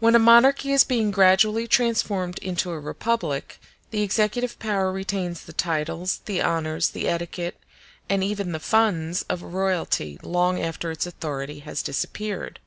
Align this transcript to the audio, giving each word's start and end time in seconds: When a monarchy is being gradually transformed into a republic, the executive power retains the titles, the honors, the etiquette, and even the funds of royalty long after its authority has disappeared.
When 0.00 0.16
a 0.16 0.18
monarchy 0.18 0.72
is 0.72 0.82
being 0.82 1.12
gradually 1.12 1.68
transformed 1.68 2.40
into 2.40 2.72
a 2.72 2.80
republic, 2.80 3.60
the 3.92 4.02
executive 4.02 4.58
power 4.58 4.90
retains 4.90 5.44
the 5.44 5.52
titles, 5.52 6.20
the 6.24 6.42
honors, 6.42 6.88
the 6.90 7.06
etiquette, 7.08 7.56
and 8.08 8.24
even 8.24 8.50
the 8.50 8.58
funds 8.58 9.24
of 9.28 9.44
royalty 9.44 10.18
long 10.24 10.60
after 10.60 10.90
its 10.90 11.06
authority 11.06 11.60
has 11.60 11.84
disappeared. 11.84 12.58